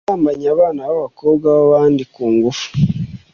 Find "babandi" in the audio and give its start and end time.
1.57-2.03